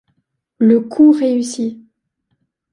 [0.57, 1.79] Le coup réussit.